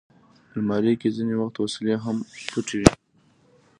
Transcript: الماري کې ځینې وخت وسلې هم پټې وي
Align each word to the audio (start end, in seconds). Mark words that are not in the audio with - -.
الماري 0.55 0.93
کې 1.01 1.09
ځینې 1.15 1.33
وخت 1.37 1.55
وسلې 1.57 1.95
هم 2.03 2.17
پټې 2.51 2.75
وي 2.79 2.89